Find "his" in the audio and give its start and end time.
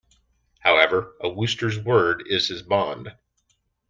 2.47-2.63